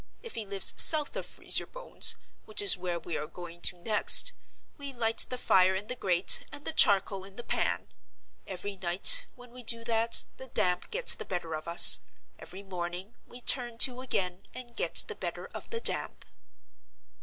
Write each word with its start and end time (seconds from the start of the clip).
If 0.23 0.33
he 0.33 0.47
lives 0.47 0.73
South 0.81 1.15
of 1.15 1.27
Freeze 1.27 1.59
your 1.59 1.67
Bones—which 1.67 2.59
is 2.59 2.75
where 2.75 2.99
we 2.99 3.19
are 3.19 3.27
going 3.27 3.61
to 3.61 3.77
next—we 3.77 4.93
light 4.93 5.27
the 5.29 5.37
fire 5.37 5.75
in 5.75 5.85
the 5.89 5.95
grate 5.95 6.43
and 6.51 6.65
the 6.65 6.73
charcoal 6.73 7.23
in 7.23 7.35
the 7.35 7.43
pan. 7.43 7.87
Every 8.47 8.77
night, 8.77 9.27
when 9.35 9.51
we 9.51 9.61
do 9.61 9.83
that, 9.83 10.25
the 10.37 10.47
damp 10.47 10.89
gets 10.89 11.13
the 11.13 11.23
better 11.23 11.53
of 11.53 11.67
us: 11.67 11.99
every 12.39 12.63
morning, 12.63 13.13
we 13.27 13.41
turn 13.41 13.77
to 13.85 14.01
again, 14.01 14.47
and 14.55 14.75
get 14.75 15.03
the 15.07 15.13
better 15.13 15.45
of 15.53 15.69
the 15.69 15.79
damp." 15.79 16.25